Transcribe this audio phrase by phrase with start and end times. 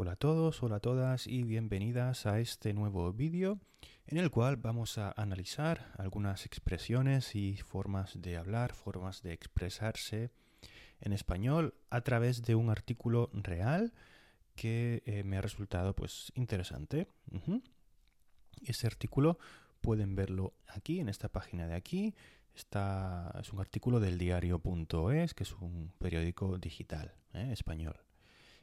[0.00, 3.58] Hola a todos, hola a todas y bienvenidas a este nuevo vídeo
[4.06, 10.30] en el cual vamos a analizar algunas expresiones y formas de hablar, formas de expresarse
[11.00, 13.92] en español a través de un artículo real
[14.54, 17.08] que eh, me ha resultado pues interesante.
[18.62, 19.36] Ese artículo
[19.80, 22.14] pueden verlo aquí en esta página de aquí.
[22.54, 27.48] Está, es un artículo del diario.es, que es un periódico digital ¿eh?
[27.50, 27.96] español.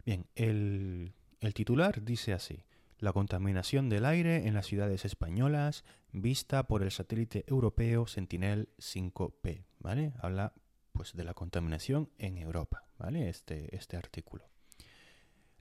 [0.05, 2.63] Bien, el el titular dice así,
[2.98, 9.66] la contaminación del aire en las ciudades españolas vista por el satélite europeo Sentinel 5P,
[9.80, 10.13] ¿vale?
[10.20, 10.53] Habla
[10.94, 13.27] pues de la contaminación en Europa, ¿vale?
[13.27, 14.49] Este, este artículo.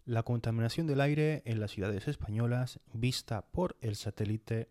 [0.04, 4.68] La contaminación del aire en las ciudades españolas vista por el satélite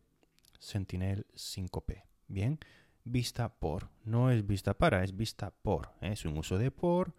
[0.59, 2.03] Sentinel 5P.
[2.27, 2.59] Bien,
[3.03, 5.89] vista por, no es vista para, es vista por.
[6.01, 6.13] ¿eh?
[6.13, 7.13] Es un uso de por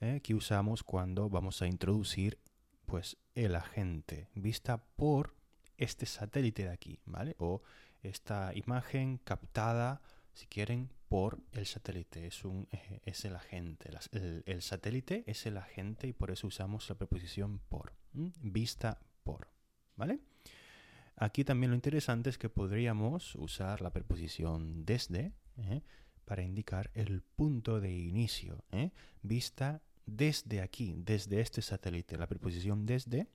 [0.00, 0.20] ¿eh?
[0.22, 2.38] que usamos cuando vamos a introducir
[2.88, 5.34] pues el agente vista por
[5.76, 7.36] este satélite de aquí, ¿vale?
[7.38, 7.62] O
[8.02, 10.00] esta imagen captada,
[10.32, 12.26] si quieren, por el satélite.
[12.26, 13.90] Es, un, eh, es el agente.
[14.46, 17.92] El, satélite es el agente y por eso usamos la preposición por.
[18.12, 19.48] Vista por,
[19.94, 20.20] ¿vale?
[21.16, 25.82] Aquí también lo interesante es que podríamos usar la preposición desde ¿eh?
[26.24, 28.64] para indicar el punto de inicio.
[28.72, 28.92] ¿eh?
[29.20, 32.16] Vista desde aquí, desde este satélite.
[32.16, 33.26] La preposición desde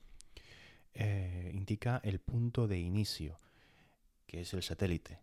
[0.93, 3.39] eh, indica el punto de inicio,
[4.25, 5.19] que es el satélite.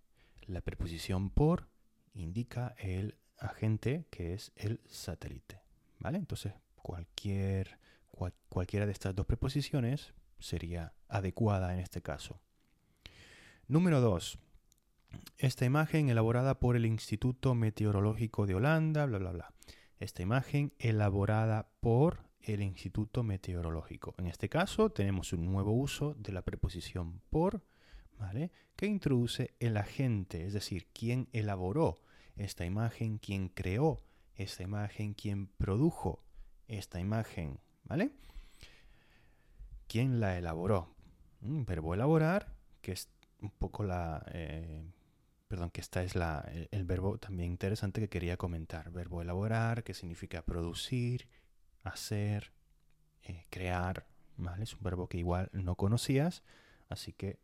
[0.46, 1.68] La preposición por
[2.14, 5.60] indica el agente, que es el satélite.
[5.98, 6.18] ¿Vale?
[6.18, 7.78] Entonces, cualquier,
[8.48, 12.40] cualquiera de estas dos preposiciones sería adecuada en este caso.
[13.68, 14.38] Número 2.
[15.38, 19.54] Esta imagen elaborada por el Instituto Meteorológico de Holanda, bla, bla, bla
[20.00, 24.14] esta imagen elaborada por el Instituto Meteorológico.
[24.18, 27.62] En este caso tenemos un nuevo uso de la preposición por,
[28.18, 28.50] ¿vale?
[28.76, 32.00] que introduce el agente, es decir, quién elaboró
[32.36, 34.02] esta imagen, quién creó
[34.36, 36.24] esta imagen, quién produjo
[36.66, 38.10] esta imagen, ¿vale?
[39.86, 40.94] ¿Quién la elaboró?
[41.42, 43.10] Un verbo elaborar, que es
[43.42, 44.24] un poco la...
[44.32, 44.82] Eh,
[45.50, 48.92] perdón, que esta es la, el, verbo también interesante que quería comentar.
[48.92, 51.26] Verbo elaborar, que significa producir,
[51.82, 52.52] hacer,
[53.24, 54.06] eh, crear,
[54.36, 54.62] ¿vale?
[54.62, 56.44] Es un verbo que igual no conocías,
[56.88, 57.40] así que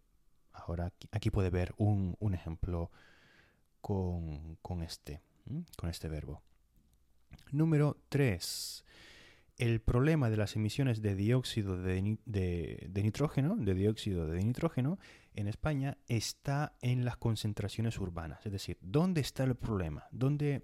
[0.52, 2.92] ahora aquí, puede ver un, ejemplo
[3.80, 5.20] con, este,
[5.76, 6.42] con este verbo.
[7.50, 8.84] Número 3
[9.58, 12.18] el problema de las emisiones de dióxido de,
[12.94, 14.98] nitrógeno, de dióxido de nitrógeno
[15.34, 18.44] en España está en las concentraciones urbanas.
[18.44, 20.06] Es decir, ¿dónde está el problema?
[20.10, 20.62] ¿Dónde,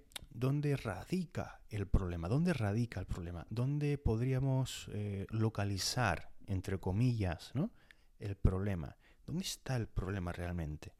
[0.83, 2.27] radica el problema?
[2.27, 3.47] ¿Dónde radica el problema?
[3.49, 7.71] ¿Dónde podríamos eh, localizar, entre comillas, ¿no?
[8.19, 8.95] el problema?
[9.25, 10.93] ¿Dónde está el problema realmente?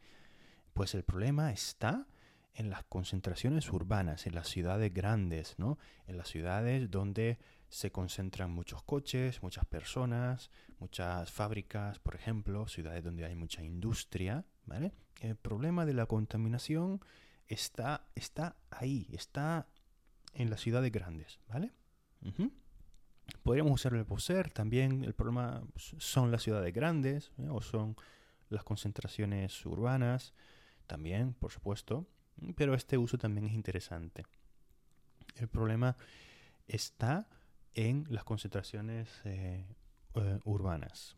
[0.74, 2.08] Pues el problema está
[2.56, 5.80] en las concentraciones urbanas, en las ciudades grandes, ¿no?
[6.08, 7.40] En las ciudades donde
[7.74, 14.46] se concentran muchos coches, muchas personas, muchas fábricas, por ejemplo, ciudades donde hay mucha industria,
[14.68, 14.94] ¿vale?
[15.22, 17.02] El problema de la contaminación
[17.48, 19.68] está, está ahí, está
[20.34, 21.74] en las ciudades grandes, ¿vale?
[23.42, 27.48] Podríamos usar el poser, también el problema son las ciudades grandes ¿eh?
[27.50, 27.96] o son
[28.50, 30.36] las concentraciones urbanas,
[30.86, 32.06] también, por supuesto,
[32.56, 34.28] pero este uso también es interesante.
[35.38, 35.98] El problema
[36.68, 37.28] está
[37.76, 39.66] en las concentraciones eh,
[40.16, 41.18] eh, urbanas.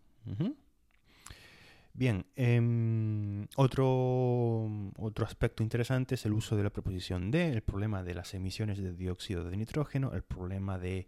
[1.94, 8.04] Bien, em, otro, otro aspecto interesante es el uso de la preposición de, el problema
[8.04, 11.08] de las emisiones de dióxido de nitrógeno, el problema de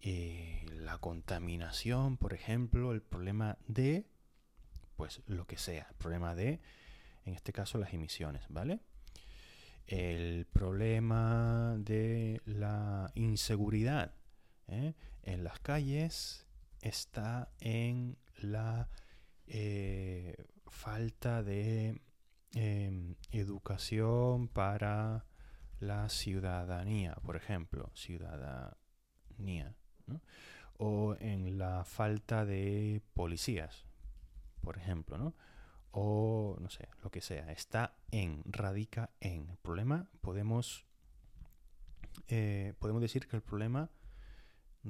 [0.00, 4.06] eh, la contaminación, por ejemplo, el problema de,
[4.94, 6.60] pues lo que sea, el problema de,
[7.24, 8.78] en este caso, las emisiones, ¿vale?
[9.88, 14.14] El problema de la inseguridad,
[14.68, 14.94] ¿eh?
[15.22, 16.46] en las calles
[16.80, 18.88] está en la
[19.46, 20.36] eh,
[20.66, 22.00] falta de
[22.54, 25.24] em, educación para
[25.80, 29.74] la ciudadanía, por ejemplo, ciudadanía,
[30.76, 33.86] o en la falta de policías,
[34.60, 35.34] por ejemplo, ¿no?
[35.90, 39.48] o no sé, lo que sea, está en, radica en.
[39.50, 40.84] El problema, podemos,
[42.28, 43.90] eh, podemos decir que el problema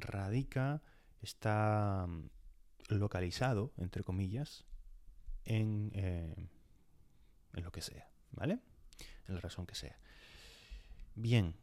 [0.01, 0.83] radica,
[1.23, 2.29] está mm,
[2.89, 4.65] localizado, entre comillas,
[5.45, 6.49] en, eh,
[7.55, 8.59] en lo que sea, ¿vale?
[9.27, 9.99] En la razón que sea.
[11.15, 11.55] Bien,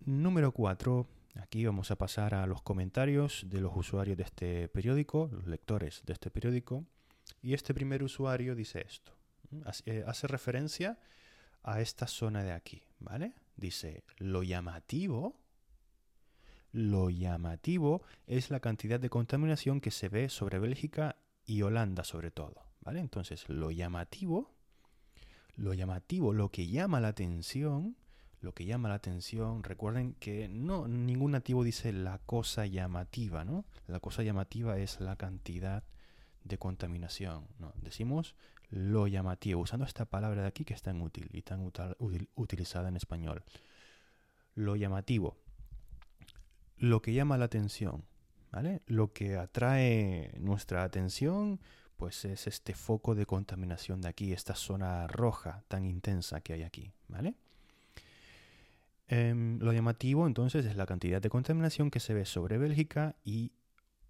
[0.00, 1.06] número 4.
[1.36, 6.02] Aquí vamos a pasar a los comentarios de los usuarios de este periódico, los lectores
[6.06, 6.84] de este periódico.
[7.42, 9.12] Y este primer usuario dice esto.
[9.86, 10.98] Eh, hace referencia
[11.62, 13.34] a esta zona de aquí, ¿vale?
[13.56, 15.40] Dice, lo llamativo,
[16.74, 21.16] lo llamativo es la cantidad de contaminación que se ve sobre Bélgica
[21.46, 22.98] y Holanda sobre todo, ¿vale?
[22.98, 24.50] Entonces, lo llamativo,
[25.54, 27.96] lo llamativo, lo que llama la atención,
[28.40, 33.64] lo que llama la atención, recuerden que no ningún nativo dice la cosa llamativa, ¿no?
[33.86, 35.84] La cosa llamativa es la cantidad
[36.42, 37.46] de contaminación.
[37.76, 38.34] Decimos
[38.68, 41.70] lo llamativo, usando esta palabra de aquí que es tan útil y tan
[42.34, 43.44] utilizada en español.
[44.56, 45.36] Lo llamativo,
[46.88, 48.04] lo que llama la atención,
[48.50, 48.82] ¿vale?
[48.86, 51.60] Lo que atrae nuestra atención,
[51.96, 56.62] pues es este foco de contaminación de aquí, esta zona roja tan intensa que hay
[56.62, 57.34] aquí, ¿vale?
[59.06, 63.52] Em, lo llamativo entonces es la cantidad de contaminación que se ve sobre Bélgica y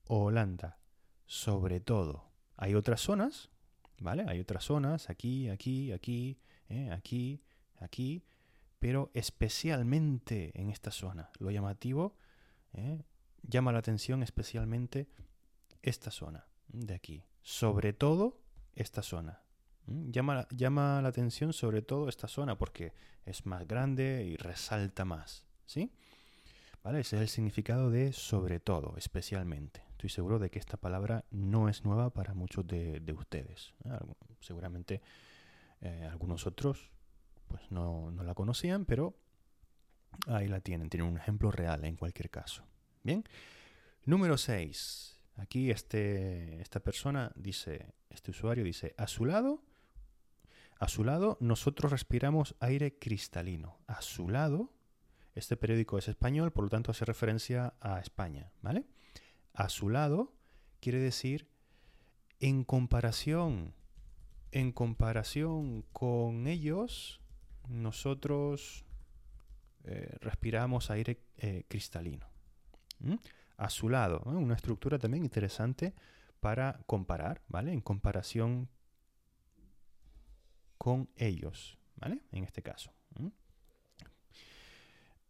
[0.06, 0.78] Holanda,
[1.26, 2.30] sobre todo.
[2.56, 3.50] Hay otras zonas
[4.00, 4.24] ¿vale?
[4.28, 6.38] Hay otras zonas, aquí, aquí, aquí,
[6.68, 7.42] eh, aquí,
[7.78, 8.24] aquí,
[8.78, 11.30] pero especialmente en esta zona.
[11.38, 12.16] Lo llamativo
[12.74, 13.02] eh,
[13.42, 15.08] llama la atención especialmente
[15.82, 17.24] esta zona de aquí.
[17.42, 18.40] Sobre todo
[18.74, 19.40] esta zona.
[19.86, 22.92] Llama, llama la atención sobre todo esta zona porque
[23.26, 25.46] es más grande y resalta más.
[25.66, 25.92] ¿Sí?
[26.82, 27.00] ¿Vale?
[27.00, 29.82] Ese es el significado de sobre todo, especialmente.
[29.92, 33.72] Estoy seguro de que esta palabra no es nueva para muchos de, ustedes.
[33.84, 33.98] ¿eh?
[34.40, 35.00] Seguramente
[35.80, 36.90] eh, algunos otros
[37.46, 39.14] pues no, la conocían, pero
[40.26, 40.90] ahí la tienen.
[40.90, 42.64] Tienen un ejemplo real en cualquier caso.
[43.02, 43.24] Bien.
[44.04, 45.20] Número 6.
[45.36, 49.62] Aquí este, esta persona dice, este usuario dice, a su lado,
[50.78, 53.78] a su lado nosotros respiramos aire cristalino.
[53.86, 54.72] A su lado,
[55.34, 58.86] este periódico es español, por lo tanto hace referencia a España, ¿vale?
[59.54, 60.34] a su lado
[60.80, 61.48] quiere decir
[62.40, 63.74] en comparación,
[64.50, 67.20] en comparación con ellos,
[67.68, 68.84] nosotros
[69.84, 72.28] eh, respiramos aire eh, cristalino.
[73.56, 75.94] A su lado, una estructura también interesante
[76.40, 77.72] para comparar, ¿vale?
[77.72, 78.68] En comparación
[80.78, 82.22] con ellos, ¿vale?
[82.32, 82.92] En este caso.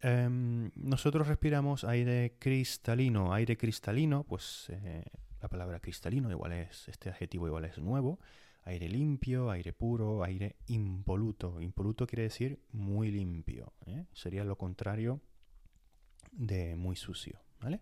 [0.00, 3.32] Em, nosotros respiramos aire cristalino.
[3.32, 5.02] Aire cristalino, pues eh,
[5.40, 8.20] la palabra cristalino igual es, este adjetivo igual es nuevo.
[8.64, 11.60] Aire limpio, aire puro, aire impoluto.
[11.60, 13.72] Impoluto quiere decir muy limpio.
[13.86, 14.06] ¿eh?
[14.12, 15.20] Sería lo contrario
[16.32, 17.40] de muy sucio.
[17.60, 17.80] ¿vale?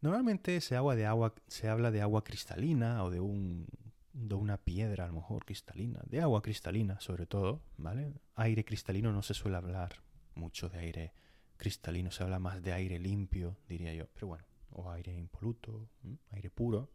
[0.00, 3.66] Normalmente se, de agua, se habla de agua cristalina o de, un,
[4.12, 6.00] de una piedra a lo mejor cristalina.
[6.06, 7.62] De agua cristalina sobre todo.
[7.76, 8.12] ¿vale?
[8.34, 10.02] Aire cristalino no se suele hablar
[10.34, 11.12] mucho de aire
[11.60, 15.88] cristalino, se habla más de aire limpio, diría yo, pero bueno, o aire impoluto,
[16.30, 16.88] aire puro.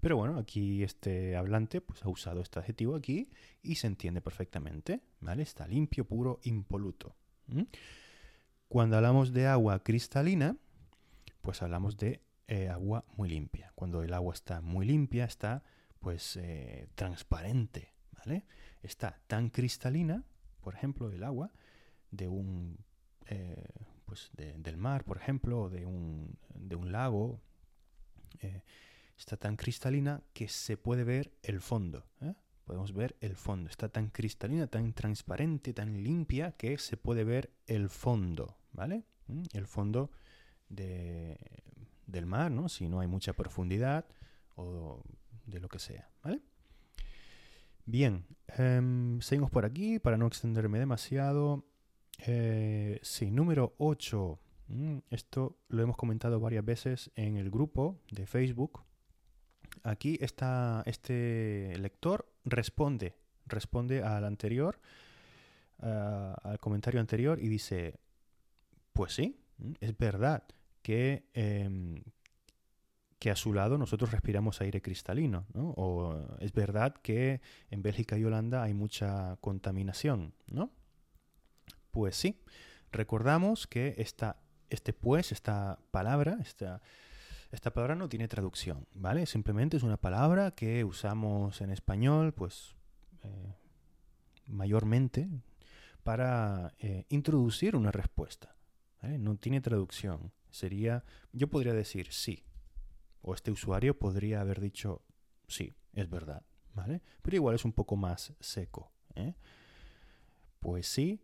[0.00, 3.28] Pero bueno, aquí este hablante pues, ha usado este adjetivo aquí
[3.62, 5.42] y se entiende perfectamente, ¿vale?
[5.42, 7.14] Está limpio, puro, impoluto.
[8.68, 10.56] Cuando hablamos de agua cristalina,
[11.42, 13.72] pues hablamos de eh, agua muy limpia.
[13.74, 15.62] Cuando el agua está muy limpia, está
[15.98, 18.46] pues eh, transparente, ¿vale?
[18.82, 20.24] Está tan cristalina,
[20.62, 21.52] por ejemplo, el agua
[22.10, 22.78] de un
[23.26, 23.68] eh,
[24.06, 27.40] pues del mar, por ejemplo, o de un, de un lago,
[29.20, 32.06] está tan cristalina que se puede ver el fondo.
[32.22, 32.32] ¿eh?
[32.64, 33.68] Podemos ver el fondo.
[33.68, 39.04] Está tan cristalina, tan transparente, tan limpia que se puede ver el fondo, ¿vale?
[39.26, 39.42] ¿Mm?
[39.52, 40.10] El fondo
[40.70, 41.38] de,
[42.06, 42.70] del mar, ¿no?
[42.70, 44.06] Si no hay mucha profundidad
[44.56, 45.02] o
[45.44, 46.40] de lo que sea, ¿vale?
[47.84, 48.24] Bien,
[48.56, 51.66] em, seguimos por aquí para no extenderme demasiado.
[52.26, 54.38] Eh, sí, número 8.
[54.68, 58.84] Mm, esto lo hemos comentado varias veces en el grupo de Facebook.
[59.82, 63.14] Aquí está este lector responde,
[63.46, 64.78] responde al anterior,
[65.78, 67.98] al comentario anterior y dice,
[68.92, 70.44] pues sí, mm, es verdad
[70.82, 72.02] que, em,
[73.18, 78.24] que a su lado nosotros respiramos aire cristalino, O es verdad que en Bélgica y
[78.24, 80.70] Holanda hay mucha contaminación, ¿no?
[81.90, 82.40] Pues sí,
[82.92, 84.36] recordamos que esta,
[84.70, 86.80] este pues, esta palabra, esta,
[87.50, 89.26] esta palabra no tiene traducción, ¿vale?
[89.26, 92.76] Simplemente es una palabra que usamos en español, pues,
[93.24, 93.54] eh,
[94.46, 95.28] mayormente
[96.04, 98.54] para eh, introducir una respuesta.
[99.02, 100.30] No tiene traducción.
[100.50, 102.44] Sería, yo podría decir sí,
[103.22, 105.02] o este usuario podría haber dicho
[105.48, 106.42] sí, es verdad,
[106.74, 107.00] ¿vale?
[107.22, 108.92] Pero igual es un poco más seco.
[109.14, 109.34] ¿eh?
[110.58, 111.22] Pues sí,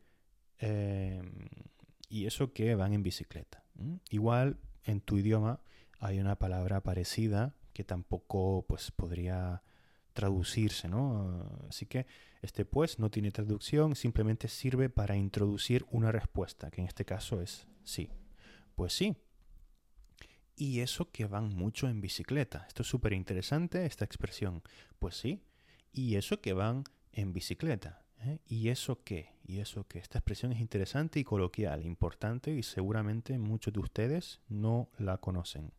[2.08, 3.62] y eso que van en bicicleta.
[4.08, 5.60] Igual en tu idioma
[6.00, 9.62] hay una palabra parecida que tampoco pues podría
[10.12, 11.46] traducirse, ¿no?
[11.68, 12.06] Así que
[12.42, 17.40] este pues no tiene traducción, simplemente sirve para introducir una respuesta, que en este caso
[17.40, 18.08] es sí.
[18.74, 19.16] Pues sí.
[20.56, 22.64] Y eso que van mucho en bicicleta.
[22.66, 24.62] Esto es súper interesante, esta expresión.
[24.98, 25.42] Pues sí.
[25.92, 28.02] Y eso que van en bicicleta.
[28.20, 28.38] ¿eh?
[28.46, 29.34] ¿Y eso qué?
[29.44, 29.98] ¿Y eso qué?
[29.98, 35.72] Esta expresión es interesante y coloquial, importante y seguramente muchos de ustedes no la conocen.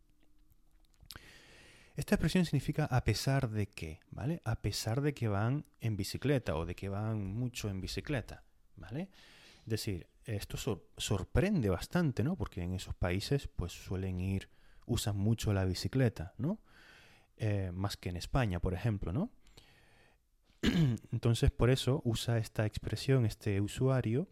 [1.98, 4.40] Esta expresión significa a pesar de que, ¿vale?
[4.46, 8.44] A pesar de que van en bicicleta o de que van mucho en bicicleta,
[8.76, 9.10] ¿vale?
[9.62, 10.58] Es decir, esto
[10.96, 12.36] sorprende bastante, ¿no?
[12.36, 14.48] Porque en esos países pues suelen ir,
[14.86, 16.60] usan mucho la bicicleta, ¿no?
[17.36, 19.32] Eh, más que en España, por ejemplo, ¿no?
[21.12, 24.28] Entonces, por eso usa esta expresión este usuario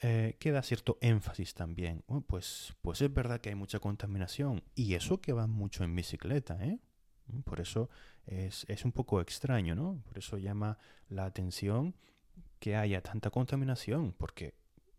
[0.00, 2.04] eh, que da cierto énfasis también.
[2.26, 6.58] pues, pues es verdad que hay mucha contaminación y eso que va mucho en bicicleta,
[6.64, 6.78] ¿eh?
[7.44, 7.90] Por eso
[8.26, 10.02] es, un poco extraño, ¿no?
[10.04, 10.78] Por eso llama
[11.08, 11.94] la atención
[12.58, 14.54] que haya tanta contaminación, porque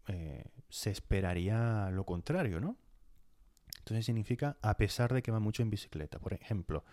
[0.07, 2.77] eh, se esperaría lo contrario, ¿no?
[3.79, 6.19] Entonces significa a pesar de que va mucho en bicicleta.
[6.19, 6.83] Por ejemplo,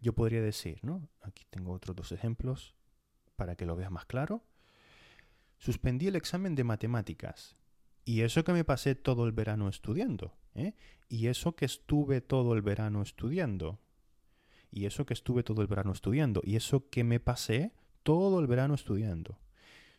[0.00, 1.08] yo podría decir, ¿no?
[1.22, 2.74] Aquí tengo otros dos ejemplos
[3.36, 4.44] para que lo veas más claro.
[5.58, 7.56] Suspendí el examen de matemáticas.
[8.04, 10.36] Y eso que me pasé todo el verano estudiando.
[10.54, 10.74] ¿eh?
[11.08, 13.78] Y eso que estuve todo el verano estudiando.
[14.72, 16.40] Y eso que estuve todo el verano estudiando.
[16.42, 19.38] Y eso que me pasé todo el verano estudiando.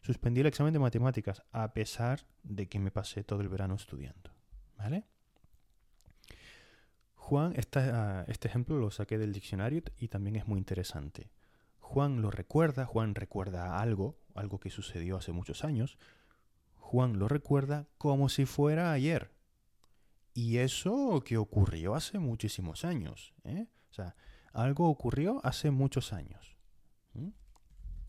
[0.02, 4.32] Suspendí el examen de matemáticas a pesar de que me pasé todo el verano estudiando.
[4.78, 5.06] ¿Vale?
[7.16, 11.32] Juan, este ejemplo lo saqué del diccionario y también es muy interesante.
[11.80, 15.98] Juan lo recuerda, Juan recuerda algo, algo que sucedió hace muchos años.
[16.76, 19.32] Juan lo recuerda como si fuera ayer.
[20.34, 23.34] Y eso que ocurrió hace muchísimos años.
[23.44, 23.68] ¿eh?
[23.92, 24.16] O sea,
[24.54, 26.58] algo ocurrió hace muchos años.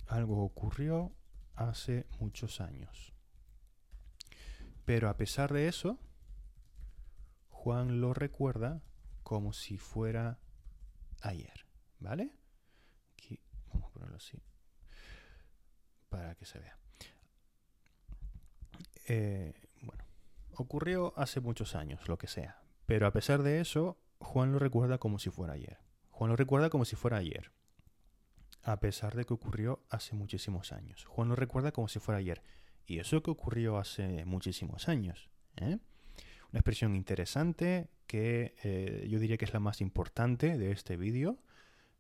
[0.07, 1.13] Algo ocurrió
[1.55, 3.15] hace muchos años.
[4.85, 5.99] Pero a pesar de eso,
[7.49, 8.83] Juan lo recuerda
[9.23, 10.39] como si fuera
[11.23, 11.67] ayer.
[11.99, 12.37] ¿Vale?
[13.73, 14.43] Vamos a ponerlo así.
[16.11, 16.79] Para que se vea.
[19.07, 20.05] Eh, bueno,
[20.53, 22.63] ocurrió hace muchos años, lo que sea.
[22.85, 25.84] Pero a pesar de eso, Juan lo recuerda como si fuera ayer.
[26.15, 27.51] Juan lo recuerda como si fuera ayer.
[28.63, 31.05] A pesar de que ocurrió hace muchísimos años.
[31.07, 32.41] Juan lo recuerda como si fuera ayer.
[32.87, 35.29] Y eso que ocurrió hace muchísimos años.
[35.57, 35.79] ¿eh?
[36.53, 41.41] Una expresión interesante que eh, yo diría que es la más importante de este vídeo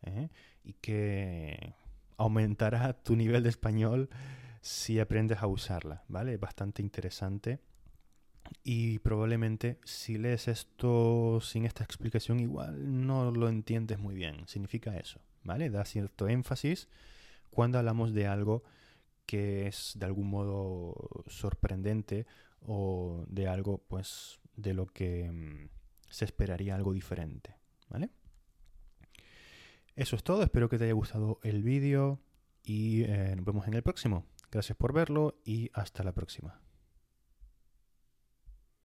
[0.02, 0.28] ¿eh?
[0.62, 1.74] y que
[2.16, 4.10] aumentará tu nivel de español
[4.60, 6.36] si aprendes a usarla, ¿vale?
[6.36, 7.58] Bastante interesante.
[8.62, 14.46] Y probablemente si lees esto sin esta explicación igual no lo entiendes muy bien.
[14.48, 15.70] Significa eso, ¿vale?
[15.70, 16.88] Da cierto énfasis
[17.50, 18.64] cuando hablamos de algo
[19.26, 20.94] que es de algún modo
[21.26, 22.26] sorprendente
[22.60, 25.68] o de algo pues de lo que mm,
[26.08, 27.56] se esperaría algo diferente,
[27.88, 28.10] ¿vale?
[29.96, 32.20] Eso es todo, espero que te haya gustado el vídeo
[32.64, 34.26] y eh, nos vemos en el próximo.
[34.50, 36.63] Gracias por verlo y hasta la próxima.